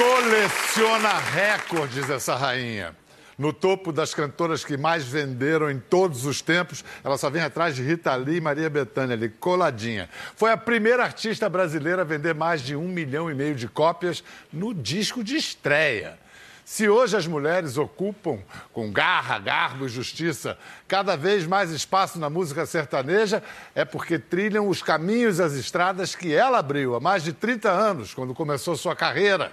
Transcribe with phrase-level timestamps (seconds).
[0.00, 2.96] coleciona recordes essa rainha.
[3.36, 7.76] No topo das cantoras que mais venderam em todos os tempos, ela só vem atrás
[7.76, 10.08] de Rita Lee e Maria Bethânia, ali coladinha.
[10.36, 14.24] Foi a primeira artista brasileira a vender mais de um milhão e meio de cópias
[14.50, 16.18] no disco de estreia.
[16.64, 18.38] Se hoje as mulheres ocupam,
[18.72, 23.42] com garra, garbo e justiça, cada vez mais espaço na música sertaneja,
[23.74, 27.68] é porque trilham os caminhos e as estradas que ela abriu há mais de 30
[27.68, 29.52] anos, quando começou sua carreira.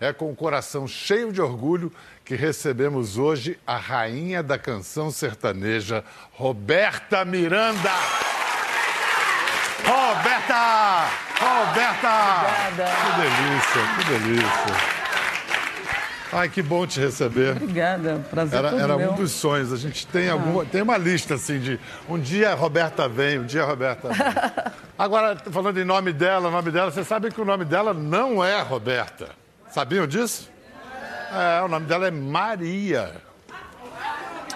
[0.00, 1.92] É com o coração cheio de orgulho
[2.24, 7.90] que recebemos hoje a rainha da canção sertaneja, Roberta Miranda.
[9.84, 11.06] Roberta!
[11.38, 12.08] Roberta!
[12.38, 12.86] Obrigada.
[13.04, 15.00] Que delícia, que delícia.
[16.32, 17.56] Ai, que bom te receber.
[17.56, 19.12] Obrigada, prazer Era, todo era meu.
[19.12, 19.72] um dos sonhos.
[19.72, 23.44] A gente tem alguma, tem uma lista assim de um dia a Roberta vem, um
[23.44, 24.16] dia a Roberta vem.
[24.96, 28.62] Agora, falando em nome dela, nome dela, você sabe que o nome dela não é
[28.62, 29.28] Roberta.
[29.70, 30.50] Sabiam disso?
[31.32, 33.12] É, o nome dela é Maria.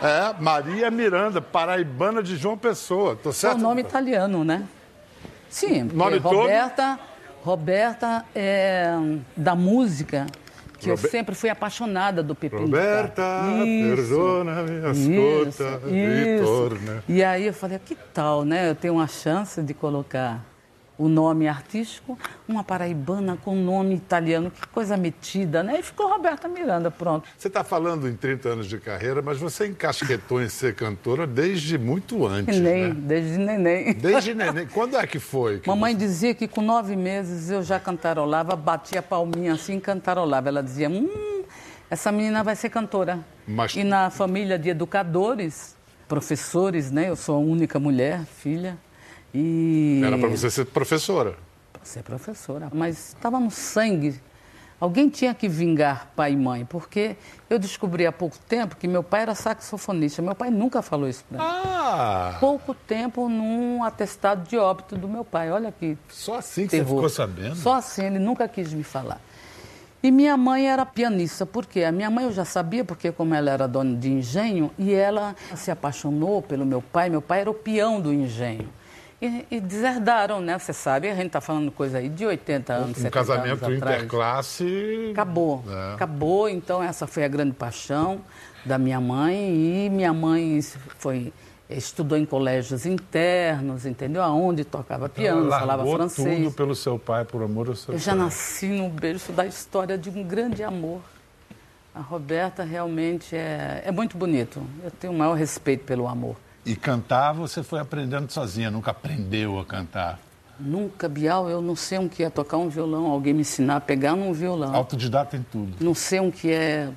[0.02, 3.16] É, Maria Miranda, paraibana de João Pessoa.
[3.16, 3.58] Tô É certo?
[3.58, 4.64] o nome italiano, né?
[5.48, 6.34] Sim, Nome todo?
[6.36, 6.98] Roberta,
[7.44, 8.92] Roberta é
[9.36, 10.26] da música,
[10.80, 12.62] que eu sempre fui apaixonada do Pepino.
[12.62, 13.22] Roberta,
[13.64, 13.96] Isso.
[13.96, 16.44] perdona-me, Isso, escuta, e isso.
[16.44, 17.04] torna.
[17.08, 18.68] E aí eu falei, que tal, né?
[18.68, 20.40] Eu tenho uma chance de colocar
[20.96, 25.80] o nome artístico, uma paraibana com nome italiano, que coisa metida, né?
[25.80, 27.28] E ficou Roberta Miranda, pronto.
[27.36, 31.76] Você está falando em 30 anos de carreira, mas você encasquetou em ser cantora desde
[31.76, 32.94] muito antes, Neném, né?
[32.96, 33.92] desde neném.
[33.94, 34.66] Desde neném.
[34.68, 35.58] Quando é que foi?
[35.58, 39.78] que Mamãe você- dizia que com nove meses eu já cantarolava, batia a palminha assim
[39.78, 40.48] e cantarolava.
[40.48, 41.42] Ela dizia, hum,
[41.90, 43.18] essa menina vai ser cantora.
[43.48, 45.74] Mas- E na família de educadores,
[46.06, 47.08] professores, né?
[47.10, 48.78] Eu sou a única mulher, filha.
[49.34, 50.00] E...
[50.04, 51.34] Era para você ser professora.
[51.72, 52.70] Pra ser professora.
[52.72, 54.20] Mas estava no sangue.
[54.80, 57.16] Alguém tinha que vingar pai e mãe, porque
[57.48, 60.20] eu descobri há pouco tempo que meu pai era saxofonista.
[60.20, 61.44] Meu pai nunca falou isso para mim.
[61.46, 62.36] Ah!
[62.38, 65.50] Pouco tempo num atestado de óbito do meu pai.
[65.50, 66.86] Olha que Só assim que terror.
[66.86, 67.56] você ficou sabendo?
[67.56, 69.20] Só assim, ele nunca quis me falar.
[70.02, 71.84] E minha mãe era pianista, por quê?
[71.84, 75.34] A minha mãe eu já sabia, porque como ela era dona de engenho, e ela
[75.56, 78.68] se apaixonou pelo meu pai, meu pai era o peão do engenho.
[79.26, 80.58] E, e deserdaram, né?
[80.58, 83.76] Você sabe, a gente está falando coisa aí de 80 anos, Um 70 casamento anos
[83.78, 85.08] interclasse.
[85.12, 85.94] Acabou, É.
[85.94, 86.48] acabou.
[86.48, 88.20] Então essa foi a grande paixão
[88.64, 90.60] da minha mãe e minha mãe
[90.98, 91.32] foi
[91.70, 94.22] estudou em colégios internos, entendeu?
[94.22, 96.38] Aonde tocava piano, Ela falava francês.
[96.44, 98.20] tudo pelo seu pai, por amor ao seu Eu já pai.
[98.20, 101.00] nasci no berço da história de um grande amor.
[101.94, 104.60] A Roberta realmente é, é muito bonito.
[104.84, 106.36] Eu tenho o maior respeito pelo amor.
[106.66, 110.18] E cantar você foi aprendendo sozinha, nunca aprendeu a cantar.
[110.58, 113.80] Nunca, Bial, eu não sei o que é tocar um violão, alguém me ensinar a
[113.80, 114.74] pegar num violão.
[114.74, 115.76] Autodidata em tudo.
[115.84, 116.88] Não sei o que é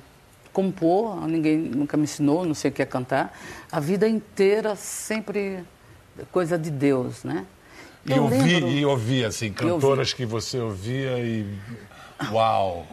[0.52, 3.36] compor, ninguém nunca me ensinou, não sei o que é cantar.
[3.70, 5.64] A vida inteira sempre
[6.32, 7.44] coisa de Deus, né?
[8.06, 11.46] E Eu ouvir, lembro- e ouvir, assim, cantoras que você ouvia e.
[12.32, 12.86] Uau!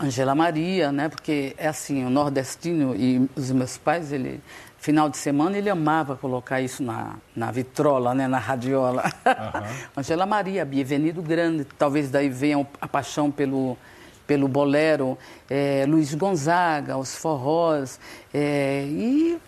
[0.00, 1.08] Angela Maria, né?
[1.08, 4.40] Porque é assim, o nordestino e os meus pais, ele
[4.84, 8.28] final de semana ele amava colocar isso na, na vitrola, né?
[8.28, 9.02] Na radiola.
[9.96, 13.78] Angela Maria, Bienvenido Grande, talvez daí venha a paixão pelo
[14.26, 15.18] pelo bolero,
[15.50, 18.00] eh, Luiz Gonzaga, os forrós
[18.32, 19.38] eh, e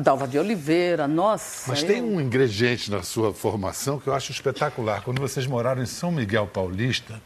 [0.00, 1.70] Dalva de Oliveira, nossa.
[1.70, 5.02] Mas eu- tem um ingrediente na sua formação que eu acho espetacular.
[5.04, 7.20] Quando vocês moraram em São Miguel Paulista,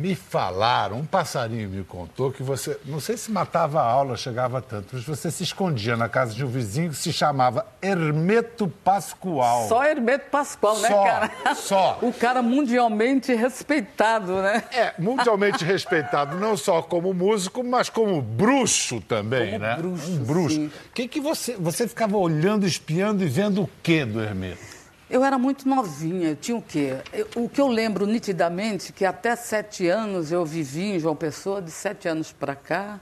[0.00, 4.62] me falaram, um passarinho me contou que você, não sei se matava a aula, chegava
[4.62, 9.68] tanto, mas você se escondia na casa de um vizinho que se chamava Hermeto Pascoal.
[9.68, 11.54] Só Hermeto Pascoal, né, Só, cara?
[11.54, 11.98] só.
[12.10, 14.64] O cara mundialmente respeitado, né?
[14.72, 19.76] É, mundialmente respeitado não só como músico, mas como bruxo também, Como né?
[19.76, 20.60] bruxo, um bruxo.
[20.60, 24.79] O que, que você, você ficava olhando, espiando e vendo o quê do Hermeto?
[25.10, 26.98] Eu era muito novinha, eu tinha o quê?
[27.12, 31.60] Eu- o que eu lembro nitidamente que até sete anos eu vivi em João Pessoa,
[31.60, 33.00] de sete anos para cá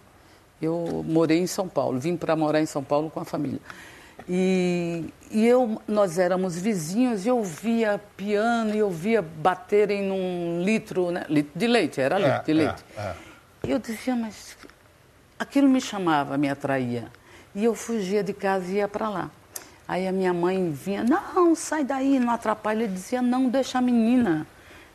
[0.61, 3.61] eu morei em São Paulo, vim para morar em São Paulo com a família.
[4.29, 10.63] E, e eu, nós éramos vizinhos e eu via piano e eu via baterem num
[10.65, 11.25] litro, né?
[11.29, 12.85] litro de leite, era litro de é, leite.
[12.97, 13.15] é.
[13.65, 14.57] E eu dizia, mas
[15.39, 17.07] aquilo me chamava, me atraía.
[17.55, 19.31] E eu fugia de casa e ia para lá.
[19.89, 22.85] Aí a minha mãe vinha, não, sai daí, não atrapalha.
[22.85, 24.47] Ele dizia, não, deixa a menina.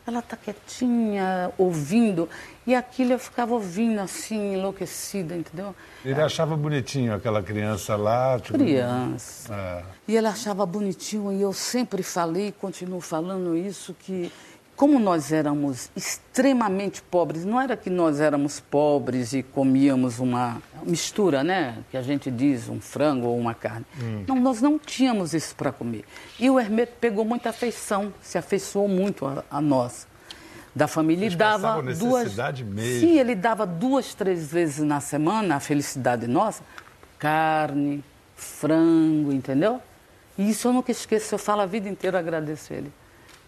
[0.06, 2.30] Ela está quietinha, ouvindo.
[2.68, 5.74] E aquilo eu ficava ouvindo assim, enlouquecida, entendeu?
[6.06, 8.40] Ele achava bonitinho aquela criança lá.
[8.40, 9.52] Tipo, Criança.
[9.52, 9.84] É.
[10.10, 14.32] E ele achava bonitinho, e eu sempre falei, continuo falando isso, que
[14.76, 21.44] como nós éramos extremamente pobres, não era que nós éramos pobres e comíamos uma mistura,
[21.44, 21.78] né?
[21.92, 23.86] Que a gente diz, um frango ou uma carne.
[24.02, 24.24] Hum.
[24.28, 26.04] Não, nós não tínhamos isso para comer.
[26.40, 30.08] E o Hermeto pegou muita afeição, se afeiçoou muito a, a nós.
[30.76, 32.36] Da família e dava duas.
[32.36, 33.00] Mesmo.
[33.00, 36.64] Sim, ele dava duas, três vezes na semana, a felicidade nossa,
[37.20, 38.04] carne,
[38.36, 39.80] frango, entendeu?
[40.36, 42.92] E isso eu nunca esqueço, eu falo a vida inteira, agradeço ele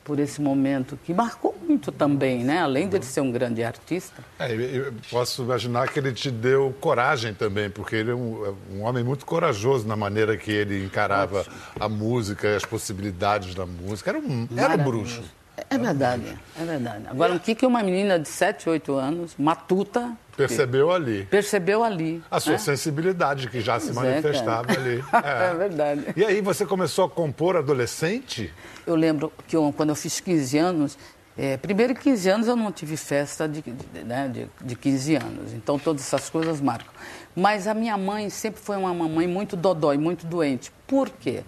[0.06, 2.60] por esse momento que marcou muito também, né?
[2.60, 4.24] Além de ele ser um grande artista.
[4.38, 8.54] É, eu posso imaginar que ele te deu coragem também, porque ele é um, é
[8.72, 11.44] um homem muito corajoso na maneira que ele encarava
[11.80, 14.12] a música e as possibilidades da música.
[14.12, 15.24] Era um, era um bruxo.
[15.70, 17.06] É verdade, é verdade.
[17.08, 20.12] Agora, o que, que uma menina de 7, 8 anos, matuta...
[20.36, 21.26] Percebeu ali.
[21.26, 22.22] Percebeu ali.
[22.30, 22.58] A sua né?
[22.58, 25.04] sensibilidade, que já pois se é, manifestava é, ali.
[25.14, 25.52] É.
[25.52, 25.54] é.
[25.54, 26.06] verdade.
[26.16, 28.54] E aí, você começou a compor adolescente?
[28.86, 30.98] Eu lembro que eu, quando eu fiz 15 anos,
[31.38, 35.54] é, primeiro 15 anos eu não tive festa de, de, né, de, de 15 anos,
[35.54, 36.94] então todas essas coisas marcam.
[37.36, 40.72] Mas a minha mãe sempre foi uma mamãe muito dodói, muito doente.
[40.88, 41.44] Por quê?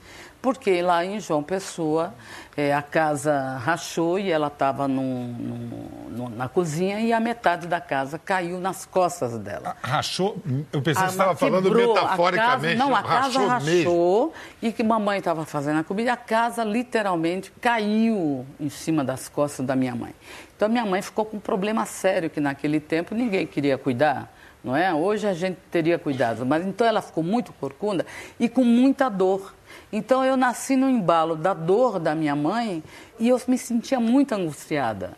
[0.48, 2.14] Porque lá em João Pessoa
[2.56, 8.58] é, a casa rachou e ela estava na cozinha e a metade da casa caiu
[8.58, 9.76] nas costas dela.
[9.84, 10.38] Ah, rachou?
[10.72, 12.40] Eu pensei que você estava falando metaforicamente.
[12.40, 16.14] A casa, não, a casa rachou, rachou e que mamãe estava fazendo a comida.
[16.14, 20.16] A casa literalmente caiu em cima das costas da minha mãe.
[20.56, 24.32] Então a minha mãe ficou com um problema sério que naquele tempo ninguém queria cuidar
[24.64, 24.94] não é?
[24.94, 28.06] Hoje a gente teria cuidado, mas então ela ficou muito corcunda
[28.40, 29.54] e com muita dor.
[29.92, 32.84] Então eu nasci no embalo da dor da minha mãe
[33.20, 35.18] e eu me sentia muito angustiada.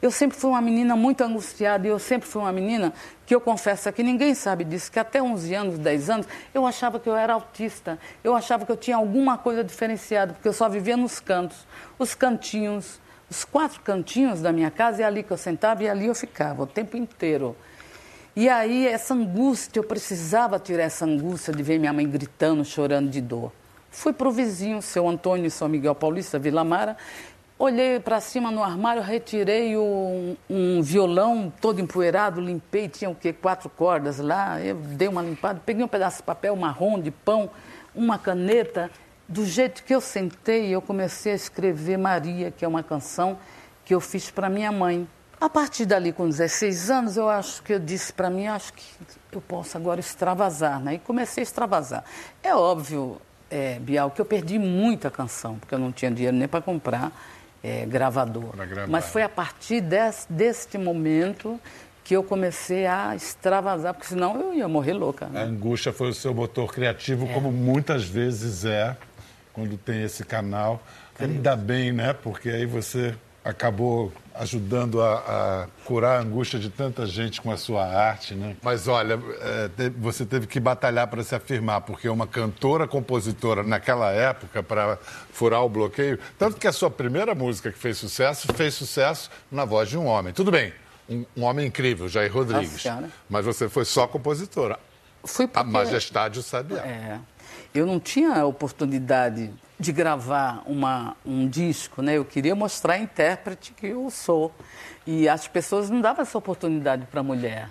[0.00, 2.92] Eu sempre fui uma menina muito angustiada e eu sempre fui uma menina
[3.24, 6.98] que eu confesso que ninguém sabe disso, que até 11 anos, 10 anos, eu achava
[6.98, 7.98] que eu era autista.
[8.22, 11.66] Eu achava que eu tinha alguma coisa diferenciada, porque eu só vivia nos cantos,
[11.98, 13.00] os cantinhos,
[13.30, 16.62] os quatro cantinhos da minha casa, e ali que eu sentava e ali eu ficava
[16.62, 17.56] o tempo inteiro.
[18.34, 23.08] E aí essa angústia, eu precisava tirar essa angústia de ver minha mãe gritando, chorando
[23.08, 23.52] de dor.
[23.92, 26.96] Fui para o vizinho, seu Antônio São Miguel Paulista, Vila Mara.
[27.58, 33.34] Olhei para cima no armário, retirei um, um, violão todo empoeirado, limpei, tinha o quê?
[33.34, 34.58] Quatro cordas lá.
[34.60, 37.50] Eu dei uma limpada, peguei um pedaço de papel marrom, de pão,
[37.94, 38.90] uma caneta.
[39.28, 43.38] Do jeito que eu sentei, eu comecei a escrever Maria, que é uma canção
[43.84, 45.06] que eu fiz para minha mãe.
[45.38, 48.82] A partir dali, com 16 anos, eu acho que eu disse para mim, acho que
[49.30, 50.94] eu posso agora extravasar, né?
[50.94, 52.04] E comecei a extravasar.
[52.42, 53.20] É óbvio,
[53.52, 57.12] é, Bial, que eu perdi muita canção, porque eu não tinha dinheiro nem para comprar
[57.62, 58.54] é, gravador.
[58.88, 61.60] Mas foi a partir desse, deste momento
[62.02, 65.26] que eu comecei a extravasar, porque senão eu ia morrer louca.
[65.26, 65.42] Né?
[65.42, 67.32] A angústia foi o seu motor criativo, é.
[67.32, 68.96] como muitas vezes é
[69.52, 70.82] quando tem esse canal.
[71.20, 72.12] Ainda bem, né?
[72.14, 73.14] Porque aí você
[73.44, 78.56] acabou ajudando a, a, curar a angústia de tanta gente com a sua arte, né?
[78.62, 84.10] Mas olha, é, você teve que batalhar para se afirmar, porque uma cantora, compositora naquela
[84.10, 84.98] época, para
[85.32, 89.64] furar o bloqueio, tanto que a sua primeira música que fez sucesso, fez sucesso na
[89.64, 90.32] voz de um homem.
[90.32, 90.72] Tudo bem,
[91.08, 92.84] um, um homem incrível, Jair Rodrigues,
[93.28, 94.78] mas você foi só compositora.
[95.24, 95.60] Fui porque...
[95.60, 96.78] A Majestade o Sabiá.
[96.78, 97.18] É,
[97.74, 99.50] eu não tinha oportunidade
[99.82, 102.16] de gravar uma, um disco, né?
[102.16, 104.52] Eu queria mostrar a intérprete que eu sou.
[105.04, 107.68] E as pessoas não davam essa oportunidade para a mulher.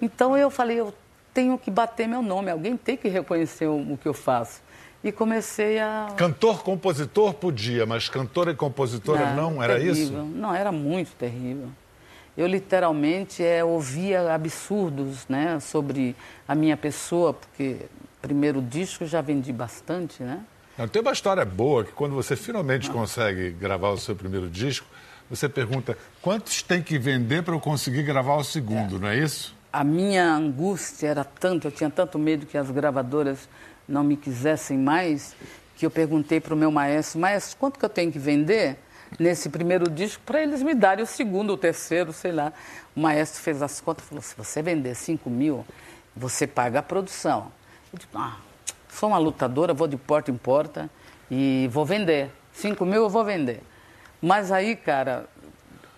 [0.00, 0.94] Então eu falei, eu
[1.34, 4.62] tenho que bater meu nome, alguém tem que reconhecer o, o que eu faço.
[5.04, 6.08] E comecei a.
[6.16, 10.02] Cantor, compositor podia, mas cantora e compositora não, não era terrível.
[10.02, 10.12] isso?
[10.12, 11.68] Não, era muito terrível.
[12.36, 16.16] Eu literalmente é, ouvia absurdos né, sobre
[16.48, 17.86] a minha pessoa, porque
[18.22, 20.40] primeiro disco já vendi bastante, né?
[20.90, 24.86] Tem uma história boa que quando você finalmente consegue gravar o seu primeiro disco,
[25.28, 28.98] você pergunta quantos tem que vender para eu conseguir gravar o segundo, é.
[28.98, 29.54] não é isso?
[29.72, 33.48] A minha angústia era tanto, eu tinha tanto medo que as gravadoras
[33.86, 35.36] não me quisessem mais,
[35.76, 38.78] que eu perguntei para o meu maestro, maestro, quanto que eu tenho que vender
[39.18, 42.52] nesse primeiro disco para eles me darem o segundo, o terceiro, sei lá.
[42.94, 45.64] O maestro fez as contas e falou, se você vender 5 mil,
[46.14, 47.52] você paga a produção.
[47.92, 48.36] Eu disse, ah,
[48.92, 50.90] sou uma lutadora, vou de porta em porta
[51.30, 52.30] e vou vender.
[52.52, 53.62] Cinco mil eu vou vender.
[54.20, 55.26] Mas aí, cara,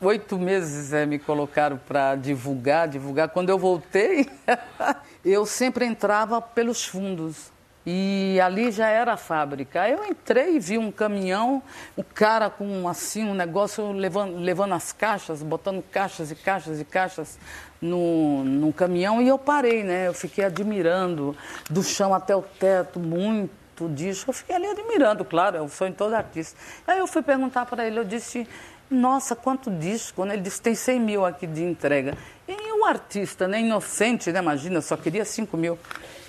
[0.00, 3.28] oito meses é, me colocaram para divulgar, divulgar.
[3.28, 4.28] Quando eu voltei,
[5.24, 7.50] eu sempre entrava pelos fundos.
[7.84, 9.88] E ali já era a fábrica.
[9.88, 11.62] Eu entrei e vi um caminhão,
[11.96, 16.84] o cara com assim um negócio levando, levando as caixas, botando caixas e caixas e
[16.84, 17.38] caixas
[17.80, 20.06] no, no caminhão e eu parei, né?
[20.06, 21.36] Eu fiquei admirando
[21.68, 24.26] do chão até o teto, muito disso.
[24.28, 26.56] Eu fiquei ali admirando, claro, eu sou em todo artista.
[26.86, 28.46] Aí eu fui perguntar para ele, eu disse,
[28.88, 30.34] nossa, quanto disco, né?
[30.34, 32.16] Ele disse, tem 100 mil aqui de entrega.
[32.46, 33.60] E o artista, né?
[33.60, 34.38] Inocente, né?
[34.38, 35.78] Imagina, só queria 5 mil.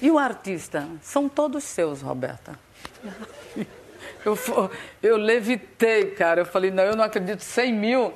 [0.04, 0.86] E o artista?
[1.02, 2.60] São todos seus, Roberta.
[4.26, 4.38] Eu,
[5.02, 6.42] eu levitei, cara.
[6.42, 8.14] Eu falei, não, eu não acredito, 100 mil.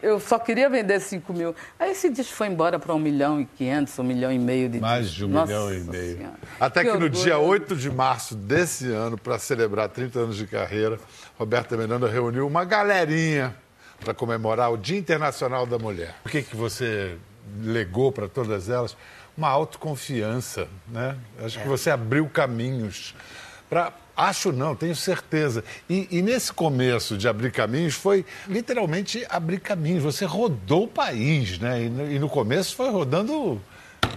[0.00, 1.54] Eu só queria vender 5 mil.
[1.80, 4.78] Aí esse disco foi embora para 1 milhão e 500, 1 milhão e meio de
[4.78, 6.16] Mais de 1 milhão e meio.
[6.16, 6.38] Senhora.
[6.60, 10.46] Até que, que no dia 8 de março desse ano, para celebrar 30 anos de
[10.46, 11.00] carreira,
[11.36, 13.56] Roberta Miranda reuniu uma galerinha
[13.98, 16.14] para comemorar o Dia Internacional da Mulher.
[16.24, 17.16] O que, que você
[17.60, 18.96] legou para todas elas?
[19.36, 21.16] Uma autoconfiança, né?
[21.42, 21.62] Acho é.
[21.62, 23.14] que você abriu caminhos
[23.68, 25.64] para Acho não, tenho certeza.
[25.88, 30.02] E, e, nesse começo de abrir caminhos foi literalmente abrir caminhos.
[30.02, 31.80] Você rodou o país, né?
[31.80, 31.86] E,
[32.16, 33.58] e no começo foi rodando,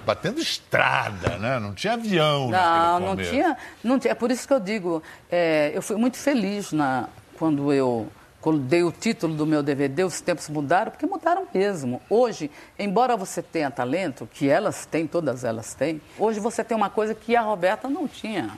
[0.05, 1.59] batendo estrada, né?
[1.59, 2.49] Não tinha avião.
[2.49, 4.11] Não, não tinha, não tinha.
[4.11, 7.07] É por isso que eu digo, é, eu fui muito feliz na,
[7.37, 8.07] quando eu
[8.45, 11.99] quando dei o título do meu DVD, os tempos mudaram, porque mudaram mesmo.
[12.07, 16.91] Hoje, embora você tenha talento, que elas têm, todas elas têm, hoje você tem uma
[16.91, 18.51] coisa que a Roberta não tinha.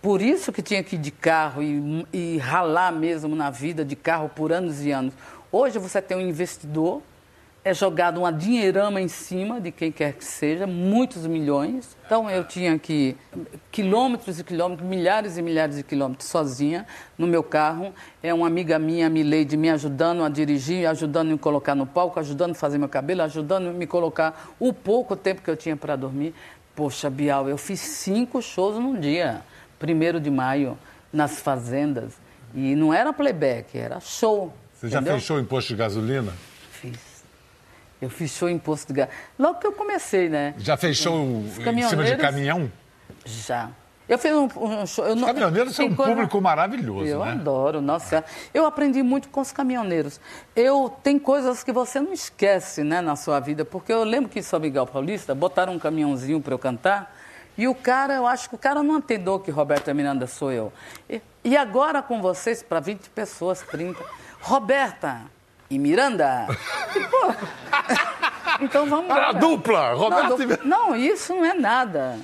[0.00, 3.94] Por isso que tinha que ir de carro e, e ralar mesmo na vida de
[3.94, 5.12] carro por anos e anos.
[5.52, 7.02] Hoje você tem um investidor,
[7.64, 11.96] é jogado uma dinheirama em cima de quem quer que seja, muitos milhões.
[12.04, 13.16] Então eu tinha que
[13.72, 17.94] quilômetros e quilômetros, milhares e milhares de quilômetros sozinha no meu carro.
[18.22, 21.86] É uma amiga minha, a Mileide, me ajudando a dirigir, ajudando a me colocar no
[21.86, 25.56] palco, ajudando a fazer meu cabelo, ajudando a me colocar o pouco tempo que eu
[25.56, 26.34] tinha para dormir.
[26.76, 29.40] Poxa, Bial, eu fiz cinco shows num dia.
[29.82, 30.78] 1 de maio,
[31.12, 32.14] nas fazendas.
[32.54, 34.52] E não era playback, era show.
[34.74, 36.32] Você já fez show em posto de gasolina?
[36.70, 37.13] Fiz.
[38.00, 39.22] Eu fiz show em posto de gasolina.
[39.38, 40.54] Logo que eu comecei, né?
[40.58, 42.70] Já fez show em cima de caminhão?
[43.24, 43.70] Já.
[44.06, 45.06] Eu fiz um, um show.
[45.06, 47.06] Eu os caminhoneiros são um público maravilhoso.
[47.06, 47.32] Eu né?
[47.32, 48.22] adoro, nossa.
[48.52, 50.20] Eu aprendi muito com os caminhoneiros.
[50.54, 54.38] Eu tem coisas que você não esquece, né, na sua vida, porque eu lembro que
[54.38, 57.16] em São Miguel Paulista botaram um caminhãozinho para eu cantar.
[57.56, 60.72] E o cara, eu acho que o cara não entendeu que Roberta Miranda sou eu.
[61.08, 64.04] E, e agora com vocês, para 20 pessoas, 30.
[64.40, 65.22] Roberta
[65.74, 66.46] e Miranda.
[68.60, 69.32] então vamos lá.
[69.32, 70.88] dupla, Roberta não.
[70.88, 72.18] Não, isso não é nada.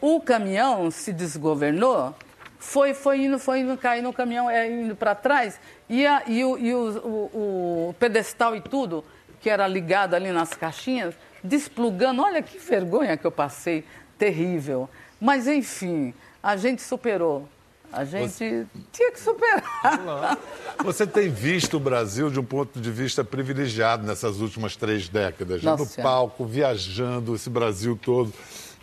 [0.00, 2.14] O caminhão se desgovernou,
[2.58, 6.44] foi, foi indo, foi indo, cair no caminhão, é, indo para trás, e, a, e,
[6.44, 9.04] o, e o, o, o pedestal e tudo,
[9.40, 12.22] que era ligado ali nas caixinhas, desplugando.
[12.22, 13.84] Olha que vergonha que eu passei
[14.16, 14.88] terrível.
[15.20, 17.48] Mas, enfim, a gente superou.
[17.92, 18.66] A gente Você...
[18.92, 20.38] tinha que superar.
[20.84, 25.62] Você tem visto o Brasil de um ponto de vista privilegiado nessas últimas três décadas,
[25.62, 25.74] né?
[25.76, 28.32] no palco, viajando esse Brasil todo.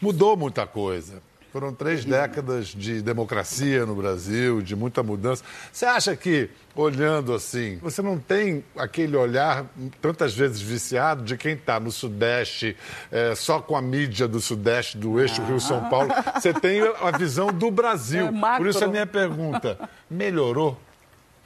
[0.02, 1.22] Mudou muita coisa.
[1.56, 5.42] Foram três décadas de democracia no Brasil, de muita mudança.
[5.72, 9.66] Você acha que, olhando assim, você não tem aquele olhar
[10.02, 12.76] tantas vezes viciado de quem está no Sudeste,
[13.10, 15.46] é, só com a mídia do Sudeste, do eixo ah.
[15.46, 16.10] Rio-São Paulo?
[16.36, 18.28] Você tem a visão do Brasil.
[18.28, 19.80] É Por isso a minha pergunta:
[20.12, 20.78] melhorou?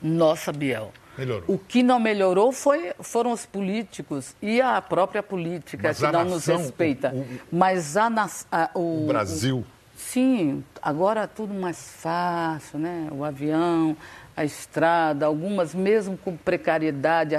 [0.01, 0.91] Nossa, Biel.
[1.15, 1.43] Melhorou.
[1.47, 6.11] O que não melhorou foi, foram os políticos e a própria política Mas que não
[6.25, 7.11] nação, nos respeita.
[7.13, 8.07] O, o, Mas a,
[8.51, 9.63] a, o, o Brasil.
[9.99, 13.09] Sim, agora tudo mais fácil, né?
[13.11, 13.95] O avião,
[14.35, 17.35] a estrada, algumas mesmo com precariedade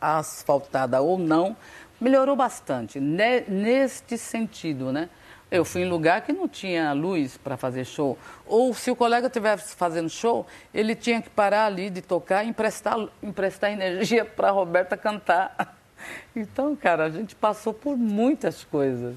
[0.00, 1.54] asfaltada ou não,
[2.00, 5.10] melhorou bastante neste sentido, né?
[5.50, 8.18] Eu fui em lugar que não tinha luz para fazer show.
[8.46, 12.48] Ou se o colega estivesse fazendo show, ele tinha que parar ali de tocar e
[12.48, 15.76] emprestar, emprestar energia para a Roberta cantar.
[16.34, 19.14] Então, cara, a gente passou por muitas coisas.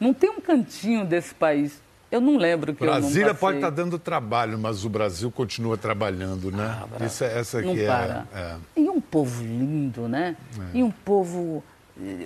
[0.00, 1.80] Não tem um cantinho desse país
[2.14, 5.76] eu não lembro que Brasília eu pode estar tá dando trabalho, mas o Brasil continua
[5.76, 6.82] trabalhando, né?
[7.00, 8.26] Ah, Isso é essa não para.
[8.32, 8.56] é, é.
[8.76, 10.36] E um povo lindo, né?
[10.56, 10.78] É.
[10.78, 11.62] E um povo,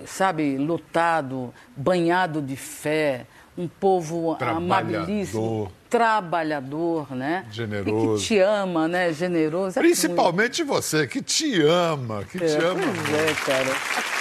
[0.05, 3.25] sabe, lotado, banhado de fé,
[3.57, 7.47] um povo amabilíssimo, trabalhador, né?
[7.51, 8.17] Generoso.
[8.17, 9.11] E que te ama, né?
[9.13, 9.79] Generoso.
[9.79, 10.83] É Principalmente muito...
[10.83, 12.81] você, que te ama, que é, te ama.
[12.81, 13.71] Pois é, cara.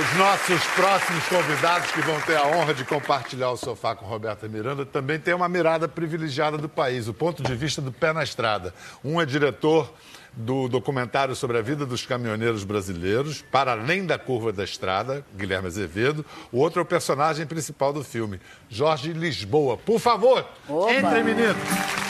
[0.00, 4.48] Os nossos próximos convidados que vão ter a honra de compartilhar o sofá com Roberta
[4.48, 8.22] Miranda também têm uma mirada privilegiada do país, o ponto de vista do pé na
[8.22, 8.72] estrada.
[9.04, 9.92] Um é diretor
[10.32, 15.66] do documentário sobre a vida dos caminhoneiros brasileiros, Para Além da Curva da Estrada, Guilherme
[15.66, 16.24] Azevedo.
[16.50, 18.40] O outro é o personagem principal do filme,
[18.70, 19.76] Jorge Lisboa.
[19.76, 20.92] Por favor, Oba.
[20.94, 22.09] entre, menino.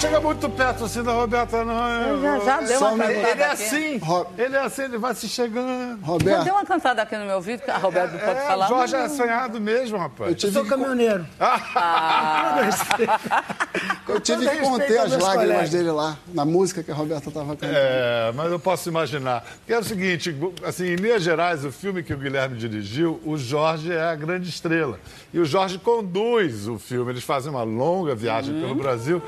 [0.00, 1.88] Chega muito perto assim da Roberta, não.
[2.02, 4.00] Eu já, já deu uma ele, cantada ele é assim.
[4.38, 5.98] Ele é assim, ele vai se chegando.
[6.00, 8.46] Já Roberto, deu uma cantada aqui no meu ouvido, que a Roberto não pode É,
[8.46, 8.68] falar.
[8.68, 10.30] Jorge é sonhado mesmo, rapaz.
[10.30, 11.26] eu tive, Sou que, caminhoneiro.
[14.08, 15.70] eu tive que conter as lágrimas colegas.
[15.70, 17.72] dele lá, na música que a Roberta estava cantando.
[17.74, 19.44] É, mas eu posso imaginar.
[19.66, 20.34] Que é o seguinte,
[20.64, 24.48] assim, em linhas gerais, o filme que o Guilherme dirigiu, o Jorge é a grande
[24.48, 24.98] estrela.
[25.32, 27.12] E o Jorge conduz o filme.
[27.12, 29.22] Eles fazem uma longa viagem pelo Brasil.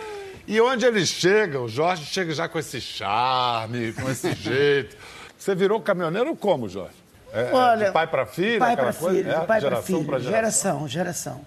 [0.50, 4.96] E onde eles chegam, o Jorge chega já com esse charme, com esse jeito.
[5.36, 6.96] Você virou caminhoneiro como, Jorge?
[7.34, 9.16] É, Olha, de pai para filho, pai aquela para coisa?
[9.18, 11.40] filho, É, pai para geração filho, pra geração, geração.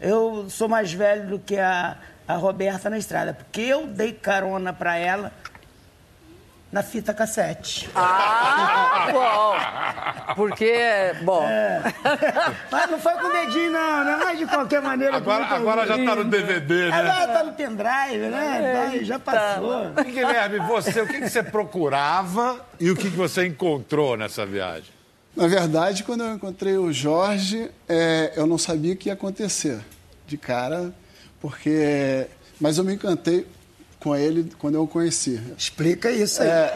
[0.00, 1.96] Eu sou mais velho do que a,
[2.26, 5.32] a Roberta na estrada, porque eu dei carona para ela
[6.70, 7.88] na fita cassete.
[7.94, 10.34] Ah, bom.
[10.34, 11.82] Porque, bom, É.
[12.70, 14.20] Mas não foi com o dedinho, não, né?
[14.22, 15.16] Mas de qualquer maneira.
[15.16, 16.96] Agora, agora já tá no DVD, né?
[16.96, 18.88] Agora tá no pendrive, né?
[18.90, 19.92] Vai, já passou.
[20.06, 24.44] E, Guilherme, você, o que, que você procurava e o que, que você encontrou nessa
[24.44, 24.92] viagem?
[25.34, 29.80] Na verdade, quando eu encontrei o Jorge, é, eu não sabia o que ia acontecer
[30.26, 30.92] de cara,
[31.40, 32.26] porque.
[32.60, 33.46] Mas eu me encantei
[34.00, 35.40] com ele quando eu o conheci.
[35.56, 36.48] Explica isso aí.
[36.48, 36.74] É,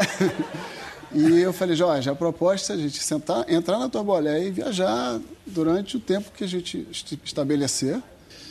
[1.15, 4.51] e eu falei, Jorge, a proposta é a gente sentar, entrar na tua boleia e
[4.51, 8.01] viajar durante o tempo que a gente est- estabelecer.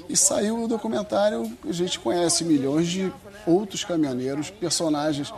[0.09, 3.11] E saiu o documentário, a gente conhece milhões de
[3.45, 5.33] outros caminhoneiros, personagens.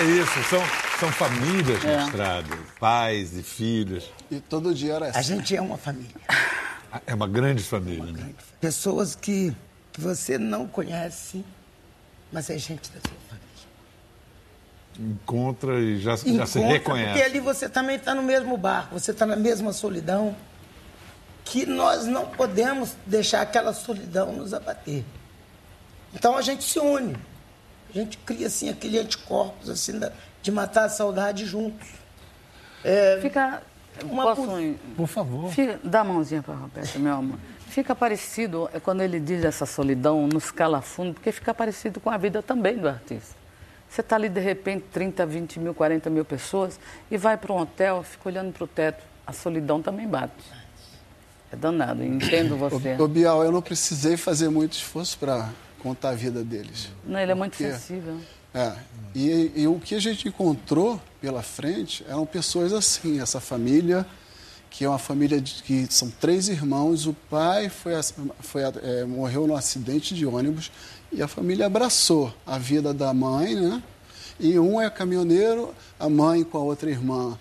[0.00, 0.62] É isso, são,
[0.98, 1.96] são famílias É.
[1.96, 4.04] na estrada, pais e filhos.
[4.30, 5.34] E todo dia era A assim.
[5.36, 6.10] gente é uma família.
[7.06, 8.30] É uma grande família, né?
[8.60, 9.54] Pessoas que
[9.98, 11.44] você não conhece,
[12.34, 13.44] mas é gente da sua família.
[14.98, 17.22] Encontra e já, já se Encontra, Porque reconhece.
[17.22, 20.34] ali você também está no mesmo barco, você está na mesma solidão,
[21.44, 25.04] que nós não podemos deixar aquela solidão nos abater.
[26.12, 27.16] Então a gente se une.
[27.88, 30.00] A gente cria assim aquele anticorpos assim
[30.42, 31.86] de matar a saudade juntos.
[33.22, 33.62] fica.
[34.02, 34.46] Uma posso?
[34.96, 35.50] Por favor.
[35.52, 37.38] Fica- dá a mãozinha para Roberto, meu amor.
[37.68, 42.16] Fica parecido, é, quando ele diz essa solidão, nos calafundo, porque fica parecido com a
[42.16, 43.34] vida também do artista.
[43.88, 46.78] Você está ali, de repente, 30, 20 mil, 40 mil pessoas,
[47.10, 49.02] e vai para um hotel, fica olhando para o teto.
[49.26, 50.32] A solidão também bate.
[51.52, 52.96] É danado, entendo você.
[53.00, 55.48] Ô, Bial, eu não precisei fazer muito esforço para
[55.80, 56.90] contar a vida deles.
[57.04, 58.18] Não, ele é muito Porque- sensível.
[58.54, 58.72] É,
[59.14, 64.06] e, e o que a gente encontrou pela frente eram pessoas assim, essa família,
[64.70, 67.92] que é uma família de, que são três irmãos, o pai foi,
[68.40, 70.70] foi, é, morreu num acidente de ônibus
[71.12, 73.82] e a família abraçou a vida da mãe, né?
[74.38, 77.38] E um é caminhoneiro, a mãe com a outra irmã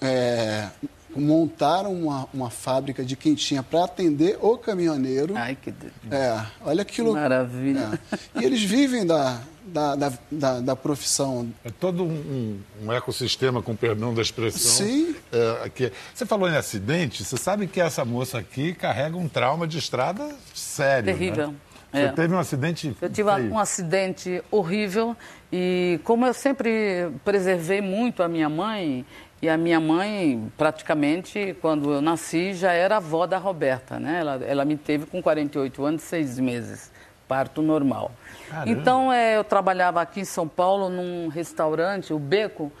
[0.00, 0.68] é,
[1.14, 5.36] montaram uma, uma fábrica de quentinha para atender o caminhoneiro.
[5.36, 5.74] Ai, que.
[6.10, 7.12] É, olha aquilo.
[7.12, 8.00] Maravilha.
[8.34, 8.40] É.
[8.40, 11.52] E eles vivem da, da, da, da, da profissão.
[11.64, 14.86] É todo um, um- ecossistema, com perdão da expressão.
[14.86, 15.14] Sim.
[15.32, 15.92] É, aqui.
[16.14, 20.28] Você falou em acidente, você sabe que essa moça aqui carrega um trauma de estrada
[20.54, 21.06] sério.
[21.06, 21.48] Terrível.
[21.48, 21.54] Né?
[21.92, 22.08] Você É.
[22.12, 22.96] teve um acidente.
[23.00, 23.52] Eu tive feio.
[23.52, 25.16] um acidente horrível
[25.52, 29.04] e como eu sempre preservei muito a minha mãe,
[29.40, 34.20] e a minha mãe, praticamente, quando eu nasci, já era avó da Roberta, né?
[34.20, 36.90] Ela, ela me teve com 48 anos e 6 meses,
[37.28, 38.10] parto normal.
[38.48, 38.70] Caramba.
[38.70, 42.72] Então, é, eu trabalhava aqui em São Paulo, num restaurante, o Beco,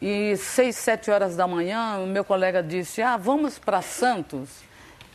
[0.00, 4.62] e seis, sete horas da manhã, o meu colega disse, ah, vamos para Santos.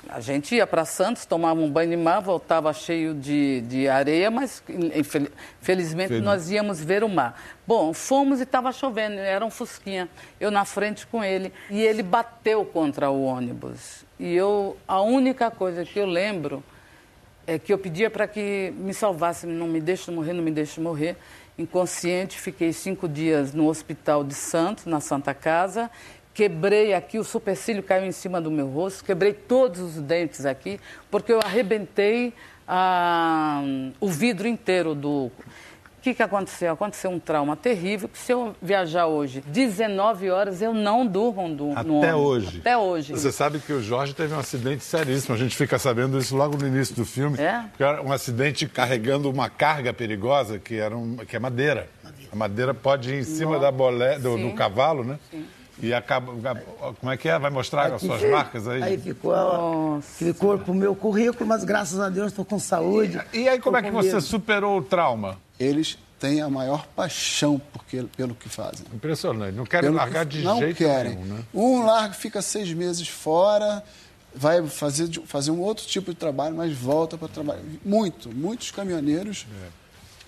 [0.08, 4.32] A gente ia para Santos, tomava um banho de mar, voltava cheio de, de areia,
[4.32, 4.64] mas
[4.96, 5.28] infel-
[5.62, 6.24] felizmente Feliz.
[6.24, 7.40] nós íamos ver o mar.
[7.68, 10.10] Bom, fomos e estava chovendo, era um fusquinha.
[10.40, 14.04] Eu na frente com ele e ele bateu contra o ônibus.
[14.18, 16.64] E eu, a única coisa que eu lembro
[17.48, 20.80] é que eu pedia para que me salvasse, não me deixe morrer, não me deixe
[20.80, 21.18] morrer.
[21.58, 25.90] Inconsciente, fiquei cinco dias no hospital de Santos, na Santa Casa.
[26.34, 30.80] Quebrei aqui, o supercílio caiu em cima do meu rosto, quebrei todos os dentes aqui,
[31.12, 32.34] porque eu arrebentei
[32.68, 33.62] ah,
[34.00, 35.32] o vidro inteiro do.
[36.00, 36.72] O que, que aconteceu?
[36.72, 41.74] Aconteceu um trauma terrível, que se eu viajar hoje 19 horas, eu não durmo no
[41.78, 42.16] Até ônibus.
[42.16, 42.58] hoje.
[42.60, 43.12] Até hoje.
[43.12, 45.36] Você sabe que o Jorge teve um acidente seríssimo.
[45.36, 47.38] A gente fica sabendo isso logo no início do filme.
[47.38, 47.66] É?
[48.02, 51.90] Um acidente carregando uma carga perigosa, que, era um, que é madeira.
[52.32, 53.66] A madeira pode ir em cima Nossa.
[53.66, 54.50] da bolé, do, Sim.
[54.50, 55.20] do cavalo, né?
[55.82, 56.34] E acaba.
[57.00, 57.38] Como é que é?
[57.40, 58.84] Vai mostrar as suas marcas aí?
[58.84, 60.08] Aí ficou, Nossa.
[60.26, 63.20] ficou pro meu currículo, mas graças a Deus estou com saúde.
[63.34, 64.22] E aí, como é que você medo.
[64.22, 65.38] superou o trauma?
[65.60, 68.86] Eles têm a maior paixão porque, pelo que fazem.
[68.94, 69.56] Impressionante.
[69.56, 71.16] Não quero Pelo largar que de não jeito querem.
[71.16, 71.44] nenhum, né?
[71.54, 73.82] Um larga, fica seis meses fora,
[74.36, 77.62] vai fazer, fazer um outro tipo de trabalho, mas volta para trabalhar.
[77.86, 79.46] Muito, muitos caminhoneiros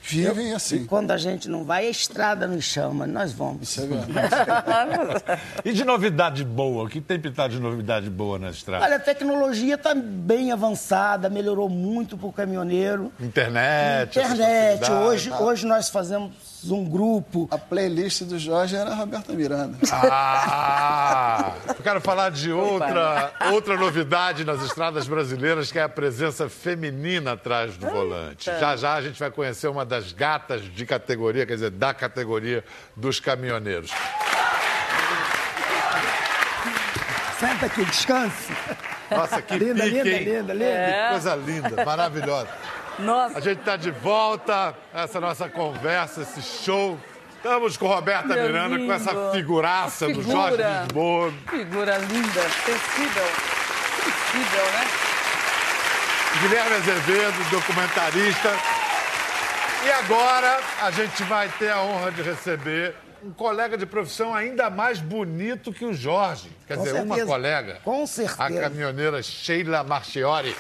[0.04, 0.78] Vivem assim.
[0.78, 3.70] E quando a gente não vai, a estrada nos chama, nós vamos.
[3.70, 4.36] Isso é verdade.
[5.64, 6.86] E de novidade boa?
[6.86, 8.84] O que tem pintado de novidade boa na estrada?
[8.84, 13.12] Olha, a tecnologia está bem avançada, melhorou muito para o caminhoneiro.
[13.20, 14.20] Internet.
[14.20, 16.32] Internet, hoje, hoje nós fazemos
[16.70, 17.48] um grupo.
[17.50, 19.78] A playlist do Jorge era a Roberta Miranda.
[19.92, 21.54] Ah!
[21.70, 27.34] Eu quero falar de outra, outra novidade nas estradas brasileiras, que é a presença feminina
[27.34, 28.46] atrás do volante.
[28.46, 32.64] Já já a gente vai conhecer uma das gatas de categoria, quer dizer, da categoria
[32.96, 33.92] dos caminhoneiros.
[37.40, 38.54] Senta aqui, descanse.
[39.10, 40.24] Nossa, que Linda, pique, linda, hein?
[40.24, 40.66] linda, linda.
[40.66, 41.04] É.
[41.04, 42.48] Que coisa linda, maravilhosa.
[43.04, 46.98] Nossa, A gente está de volta, essa nossa conversa, esse show.
[47.36, 49.32] Estamos com Roberta Meu Miranda, com essa lindo.
[49.32, 50.32] figuraça do Figura.
[50.38, 51.34] Jorge Lisboa.
[51.50, 53.26] figura linda, sensível.
[54.04, 54.88] Sensível, né?
[56.42, 58.50] Guilherme Azevedo, documentarista.
[59.86, 64.70] E agora a gente vai ter a honra de receber um colega de profissão ainda
[64.70, 66.50] mais bonito que o Jorge.
[66.68, 67.26] Quer Com dizer, uma certeza.
[67.28, 67.80] colega.
[67.84, 68.62] Com A certeza.
[68.62, 70.56] caminhoneira Sheila Marchiori.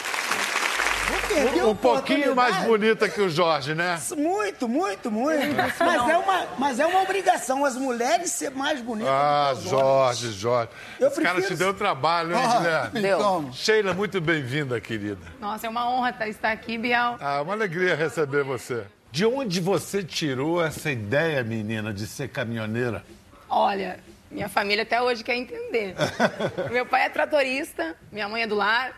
[1.27, 3.99] Perdeu Um pouquinho mais bonita que o Jorge, né?
[4.17, 5.55] Muito, muito, muito.
[5.79, 9.71] Mas é, uma, mas é uma obrigação as mulheres ser mais bonitas Ah, que os
[9.73, 9.81] homens.
[10.19, 10.69] Jorge, Jorge.
[10.99, 13.01] Eu Esse cara te prefiro- deu trabalho, hein, Ah, Guilherme?
[13.01, 13.17] Deu.
[13.19, 13.53] Como?
[13.53, 15.21] Sheila, muito bem-vinda, querida.
[15.39, 17.15] Nossa, é uma honra tá- estar aqui, Biel.
[17.19, 18.83] Ah, uma alegria receber você.
[19.11, 23.03] De onde você tirou essa ideia, menina, de ser caminhoneira?
[23.49, 25.95] Olha, minha família até hoje quer entender.
[26.71, 28.93] Meu pai é tratorista, minha mãe é do lar,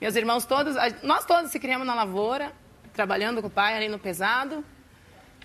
[0.00, 2.52] meus irmãos todos, nós todos se criamos na lavoura,
[2.92, 4.64] trabalhando com o pai ali no pesado.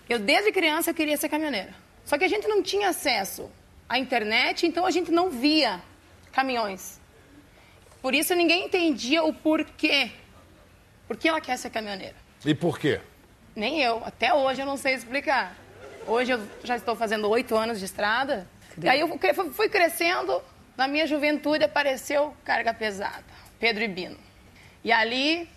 [0.07, 1.73] Eu, desde criança, eu queria ser caminhoneira.
[2.05, 3.49] Só que a gente não tinha acesso
[3.87, 5.81] à internet, então a gente não via
[6.31, 6.99] caminhões.
[8.01, 10.11] Por isso ninguém entendia o porquê.
[11.07, 12.15] Por que ela quer ser caminhoneira?
[12.45, 12.99] E por quê?
[13.55, 14.03] Nem eu.
[14.03, 15.55] Até hoje eu não sei explicar.
[16.05, 18.47] Hoje eu já estou fazendo oito anos de estrada.
[18.81, 19.07] E aí eu
[19.51, 20.41] fui crescendo.
[20.75, 23.23] Na minha juventude apareceu carga pesada.
[23.59, 24.17] Pedro e Bino.
[24.83, 25.37] E ali...
[25.37, 25.47] ali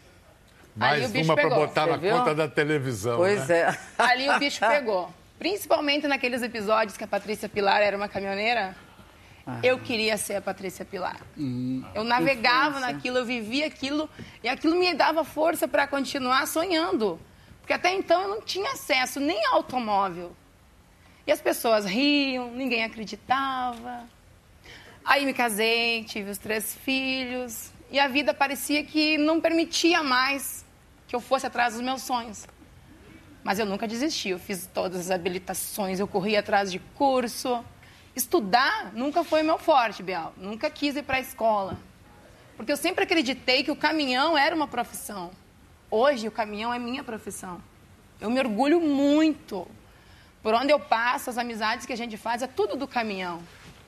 [0.75, 1.67] Mais o bicho uma para pegou.
[1.67, 2.17] botar na viu?
[2.17, 3.17] conta da televisão.
[3.17, 3.61] Pois né?
[3.61, 3.79] é.
[3.99, 5.13] Ali o bicho pegou.
[5.39, 8.75] Principalmente naqueles episódios que a Patrícia Pilar era uma caminhoneira.
[9.63, 11.21] Eu queria ser a Patrícia Pilar.
[11.95, 14.11] Eu navegava naquilo, eu vivia aquilo
[14.43, 17.21] e aquilo me dava força para continuar sonhando.
[17.61, 20.33] Porque até então eu não tinha acesso nem a automóvel.
[21.27, 24.05] E as pessoas riam, ninguém acreditava.
[25.05, 30.65] Aí me casei, tive os três filhos e a vida parecia que não permitia mais
[31.07, 32.47] que eu fosse atrás dos meus sonhos.
[33.45, 37.65] Mas eu nunca desisti, eu fiz todas as habilitações, eu corri atrás de curso.
[38.15, 40.35] Estudar nunca foi meu forte, Bial.
[40.37, 41.79] Nunca quis ir para a escola.
[42.57, 45.31] Porque eu sempre acreditei que o caminhão era uma profissão.
[45.91, 47.63] Hoje o caminhão é minha profissão.
[48.21, 49.69] Eu me orgulho muito.
[50.43, 53.41] Por onde eu passo, as amizades que a gente faz é tudo do caminhão.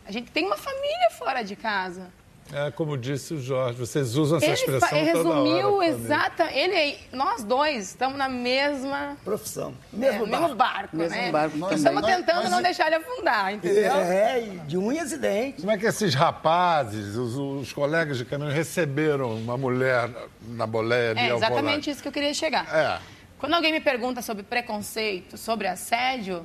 [0.07, 2.13] A gente tem uma família fora de casa.
[2.51, 5.87] É, como disse o Jorge, vocês usam essa Ele, expressão ele resumiu hora.
[5.87, 6.51] exata.
[6.51, 9.75] Ele, nós dois estamos na mesma Profissão.
[9.93, 10.57] é, Mesmo mesmo barco.
[10.57, 11.31] barco, Mesmo né?
[11.31, 11.75] barco também.
[11.77, 13.93] Estamos tentando mas- não deixar ele afundar, entendeu?
[13.93, 15.61] É, e de unhas e dentes.
[15.61, 20.09] Como é que esses rapazes, os, os colegas de caminhão, receberam uma mulher
[20.49, 21.91] na boleia ali É exatamente volante?
[21.91, 22.67] isso que eu queria chegar.
[22.75, 22.99] É.
[23.39, 26.45] Quando alguém me pergunta sobre preconceito, sobre assédio,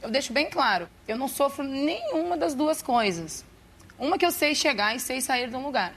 [0.00, 3.44] eu deixo bem claro, eu não sofro nenhuma das duas coisas.
[4.02, 5.94] Uma que eu sei chegar e sei sair de um lugar.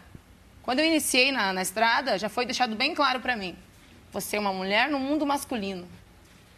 [0.62, 3.58] Quando eu iniciei na, na estrada, já foi deixado bem claro para mim.
[4.12, 5.88] Você é uma mulher no mundo masculino.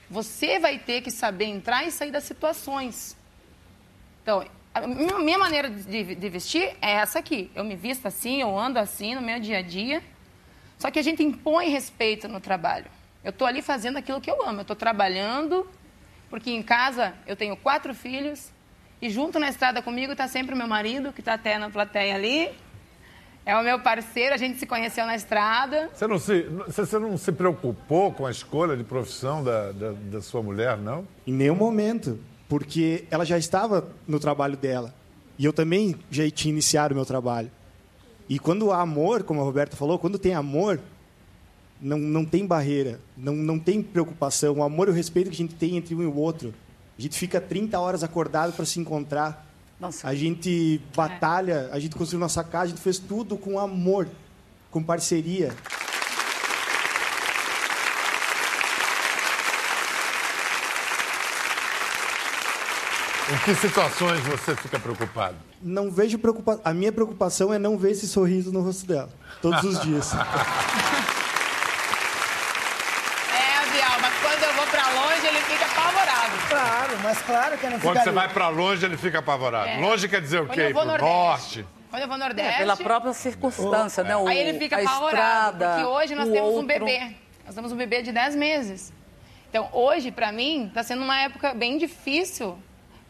[0.09, 3.15] Você vai ter que saber entrar e sair das situações.
[4.21, 7.49] Então, a minha maneira de, de vestir é essa aqui.
[7.55, 10.03] Eu me visto assim, eu ando assim no meu dia a dia.
[10.77, 12.91] Só que a gente impõe respeito no trabalho.
[13.23, 14.59] Eu estou ali fazendo aquilo que eu amo.
[14.59, 15.65] Eu estou trabalhando,
[16.29, 18.51] porque em casa eu tenho quatro filhos.
[19.01, 22.15] E junto na estrada comigo está sempre o meu marido, que está até na plateia
[22.15, 22.49] ali.
[23.45, 25.89] É o meu parceiro, a gente se conheceu na estrada.
[25.93, 30.21] Você não, se, você não se preocupou com a escolha de profissão da, da, da
[30.21, 31.07] sua mulher, não?
[31.25, 34.93] Em nenhum momento, porque ela já estava no trabalho dela.
[35.39, 37.49] E eu também já tinha iniciado o meu trabalho.
[38.27, 40.81] E quando há amor, como a Roberta falou, quando tem amor,
[41.81, 44.55] não, não tem barreira, não, não tem preocupação.
[44.55, 46.53] O amor e o respeito que a gente tem entre um e o outro.
[46.97, 49.45] A gente fica 30 horas acordado para se encontrar.
[49.79, 50.07] Nossa.
[50.07, 54.07] A gente batalha, a gente construiu nossa casa, a gente fez tudo com amor,
[54.71, 55.53] com parceria.
[63.29, 65.35] Em que situações você fica preocupado?
[65.61, 66.61] Não vejo preocupação.
[66.65, 69.09] A minha preocupação é não ver esse sorriso no rosto dela,
[69.41, 70.11] todos os dias.
[73.29, 75.67] É, Bial, mas quando eu vou pra longe, fica
[76.27, 76.47] apavorado.
[76.49, 78.15] Claro, mas claro que ele fica Quando você ali.
[78.15, 79.69] vai pra longe, ele fica apavorado.
[79.69, 79.77] É.
[79.77, 80.69] Longe quer dizer o quê?
[80.71, 81.03] Pro Nordeste.
[81.05, 81.65] norte.
[81.89, 82.57] Quando eu vou no Nordeste.
[82.57, 84.15] Pela própria circunstância, né?
[84.15, 86.67] O, Aí ele fica apavorado, estrada, porque hoje nós temos um outro.
[86.67, 87.15] bebê.
[87.45, 88.93] Nós temos um bebê de 10 meses.
[89.49, 92.57] Então, hoje, para mim, está sendo uma época bem difícil,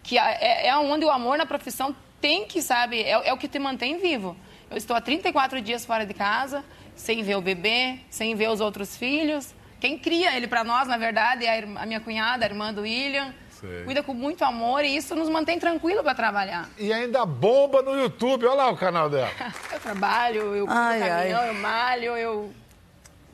[0.04, 3.48] que é, é onde o amor na profissão tem que, sabe, é, é o que
[3.48, 4.38] te mantém vivo.
[4.70, 6.64] Eu estou há 34 dias fora de casa,
[6.96, 9.56] sem ver o bebê, sem ver os outros filhos.
[9.80, 12.74] Quem cria ele para nós, na verdade, é a, irmã- a minha cunhada, a irmã
[12.74, 13.34] do William.
[13.60, 13.84] Sei.
[13.86, 16.70] Cuida com muito amor e isso nos mantém tranquilo para trabalhar.
[16.78, 18.46] E ainda bomba no YouTube.
[18.46, 19.32] Olha lá o canal dela.
[19.74, 21.50] Eu trabalho, eu Ai, do caminhão, ai.
[21.50, 22.54] eu malho, eu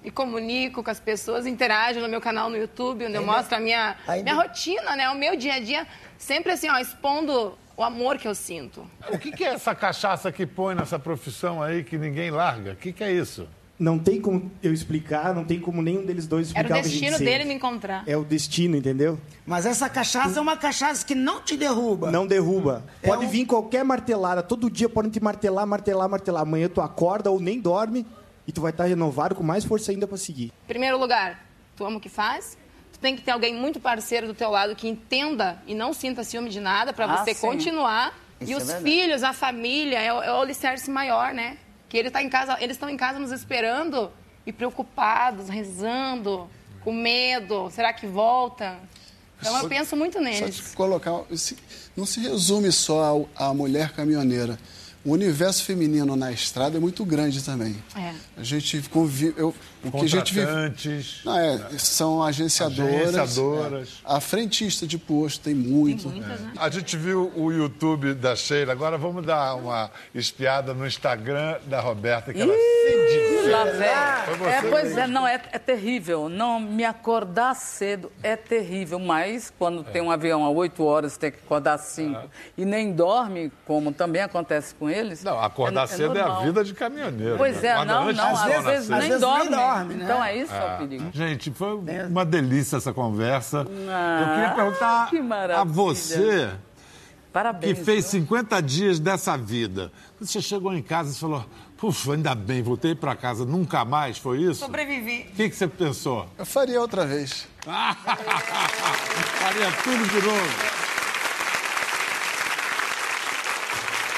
[0.03, 3.59] me comunico com as pessoas, interajo no meu canal no YouTube, onde eu mostro a
[3.59, 5.09] minha, ainda- minha rotina, né?
[5.09, 8.85] O meu dia a dia, sempre assim, ó, expondo o amor que eu sinto.
[9.09, 12.73] O que, que é essa cachaça que põe nessa profissão aí que ninguém larga?
[12.73, 13.47] O que, que é isso?
[13.79, 17.17] Não tem como eu explicar, não tem como nenhum deles dois explicar Era o destino
[17.17, 17.23] sente.
[17.29, 18.03] dele me encontrar.
[18.05, 19.19] É o destino, entendeu?
[19.47, 22.11] Mas essa cachaça é uma cachaça que não te derruba.
[22.11, 22.83] Não derruba.
[23.01, 24.43] É Pode um- vir qualquer martelada.
[24.43, 26.43] Todo dia podem te martelar, martelar, martelar.
[26.43, 28.05] Amanhã tu acorda ou nem dorme
[28.47, 30.51] e tu vai estar renovado com mais força ainda para seguir.
[30.67, 31.43] Primeiro lugar,
[31.75, 32.55] tu ama o que faz.
[32.93, 36.23] Tu tem que ter alguém muito parceiro do teu lado que entenda e não sinta
[36.23, 37.41] ciúme de nada para Ah, você sim.
[37.47, 38.13] continuar.
[38.39, 38.83] Isso e é os verdade.
[38.83, 41.57] filhos, a família, é o, é o alicerce maior, né?
[41.93, 44.09] Que ele tá em casa, eles estão em casa nos esperando
[44.47, 46.49] e preocupados, rezando,
[46.83, 47.69] com medo.
[47.69, 48.79] Será que volta?
[49.39, 50.55] Então eu penso muito Só neles.
[50.55, 51.21] de colocar.
[51.35, 51.55] se-
[51.95, 54.57] Não se resume só à mulher caminhoneira.
[55.05, 57.75] O universo feminino na estrada é muito grande também.
[57.95, 58.11] É.
[58.37, 59.35] A gente convive.
[59.37, 61.23] Eu, o que a gente vive.
[61.25, 63.15] Não, é, são agenciadoras.
[63.15, 63.89] Agenciadoras.
[64.05, 64.15] é.
[64.15, 66.09] A frentista de posto tem muito.
[66.09, 66.53] Muitas, né?
[66.57, 71.79] A gente viu o YouTube da Sheila, agora vamos dar uma espiada no Instagram da
[71.79, 72.83] Roberta, que ela se
[73.49, 73.65] Lá
[74.47, 74.99] É, pois mesmo.
[74.99, 76.29] é, não, é, é terrível.
[76.29, 81.31] Não, me acordar cedo é terrível, mas quando tem um avião a 8 horas, tem
[81.31, 82.19] que acordar às 5
[82.57, 85.23] e nem dorme, como também acontece com eles.
[85.23, 87.37] Não, acordar cedo é a vida de caminhoneiro.
[87.37, 87.69] Pois né?
[87.69, 89.01] é, não, não, às vezes, nascer.
[89.01, 89.55] nem, vezes nem dorme.
[89.75, 90.03] Dorme, né?
[90.05, 91.05] Então é isso é o perigo.
[91.13, 93.65] Gente, foi uma delícia essa conversa.
[93.89, 95.17] Ah, Eu queria perguntar que
[95.53, 97.79] a você, que Parabéns.
[97.79, 98.21] fez viu?
[98.21, 99.91] 50 dias dessa vida.
[100.19, 101.45] Você chegou em casa e falou,
[101.77, 104.61] puxa, ainda bem, voltei para casa, nunca mais, foi isso?
[104.61, 105.27] Sobrevivi.
[105.31, 106.27] O que, que você pensou?
[106.37, 107.47] Eu faria outra vez.
[109.43, 110.82] Faria tudo de novo.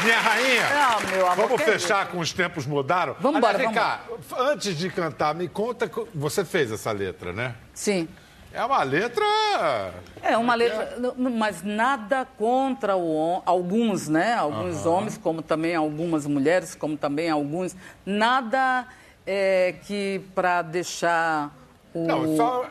[0.05, 3.15] Minha rainha, Não, meu amor, vamos fechar com os tempos mudaram?
[3.19, 4.01] Vamos embora, vem cá,
[4.37, 7.55] antes de cantar, me conta, co- você fez essa letra, né?
[7.73, 8.07] Sim.
[8.53, 9.25] É uma letra...
[10.21, 14.35] É uma letra, n- mas nada contra o alguns, né?
[14.35, 17.75] Alguns homens, como também algumas mulheres, como também alguns.
[18.05, 18.85] Nada
[19.27, 21.51] é, que para deixar
[21.95, 22.05] o.
[22.05, 22.69] Não, só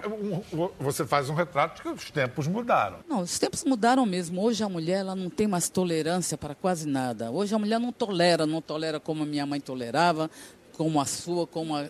[0.55, 2.99] um- você faz um retrato que os tempos mudaram.
[3.09, 4.43] Não, os tempos mudaram mesmo.
[4.43, 7.31] Hoje a mulher ela não tem mais tolerância para quase nada.
[7.31, 10.31] Hoje a mulher não tolera, não tolera como a minha mãe tolerava,
[10.73, 11.87] como a sua, como a.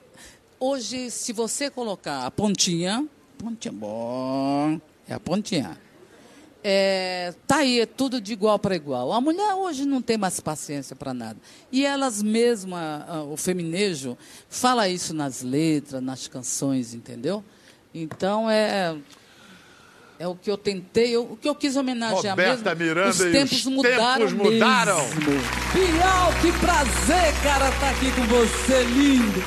[0.60, 5.76] Hoje, se você colocar a pontinha, pontinha bom, é a pontinha.
[6.66, 9.12] É, tá aí, é tudo de igual para igual.
[9.12, 11.36] A mulher hoje não tem mais paciência para nada.
[11.70, 14.16] E elas mesmas, ah, o feminejo,
[14.48, 17.44] fala isso nas letras, nas canções, entendeu?
[17.94, 18.96] Então é.
[20.16, 22.84] É o que eu tentei, eu- o que eu quis homenagear Roberta mesmo.
[22.86, 24.96] Miranda os e tempos os mudaram tempos mudaram.
[25.08, 25.24] mesmo.
[25.74, 29.42] Bial, que prazer, cara, estar aqui com você, lindo.